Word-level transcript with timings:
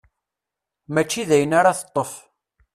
Mačči 0.93 1.21
dayen 1.29 1.57
ara 1.59 1.77
teṭṭef. 1.79 2.11